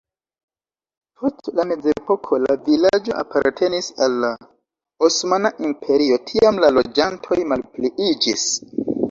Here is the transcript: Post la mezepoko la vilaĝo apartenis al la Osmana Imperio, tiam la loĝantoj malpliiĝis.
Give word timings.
Post 1.17 1.49
la 1.59 1.65
mezepoko 1.71 2.39
la 2.45 2.55
vilaĝo 2.69 3.13
apartenis 3.19 3.91
al 4.07 4.17
la 4.25 4.33
Osmana 5.09 5.53
Imperio, 5.69 6.19
tiam 6.33 6.61
la 6.67 6.73
loĝantoj 6.81 7.41
malpliiĝis. 7.53 8.51